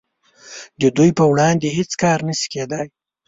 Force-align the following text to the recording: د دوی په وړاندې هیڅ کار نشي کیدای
د 0.81 0.83
دوی 0.97 1.11
په 1.19 1.23
وړاندې 1.31 1.67
هیڅ 1.77 1.91
کار 2.03 2.19
نشي 2.27 2.47
کیدای 2.53 2.87